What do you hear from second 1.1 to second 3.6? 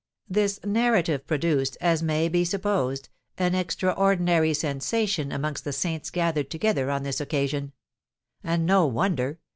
produced, as may be supposed, an